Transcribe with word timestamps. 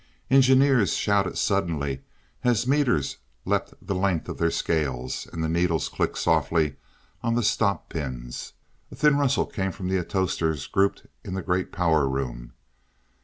Engineers 0.31 0.93
shouted 0.93 1.37
suddenly 1.37 2.01
as 2.43 2.65
meters 2.65 3.17
leapt 3.45 3.75
the 3.85 3.93
length 3.93 4.27
of 4.29 4.39
their 4.39 4.49
scales, 4.49 5.27
and 5.31 5.43
the 5.43 5.47
needles 5.47 5.89
clicked 5.89 6.17
softly 6.17 6.77
on 7.21 7.35
the 7.35 7.43
stop 7.43 7.87
pins. 7.87 8.53
A 8.91 8.95
thin 8.95 9.15
rustle 9.19 9.45
came 9.45 9.71
from 9.71 9.89
the 9.89 9.99
atostors 10.03 10.65
grouped 10.65 11.05
in 11.23 11.35
the 11.35 11.43
great 11.43 11.71
power 11.71 12.09
room. 12.09 12.53